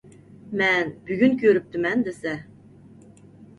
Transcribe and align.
مەن 0.61 0.89
بۈگۈن 1.09 1.37
كۆرۈپتىمەن 1.45 2.03
دېسە. 2.11 2.35